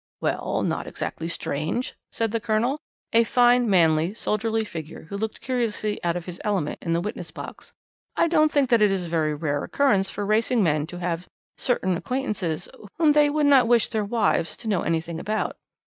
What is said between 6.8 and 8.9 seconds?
in the witness box. 'I don't think that it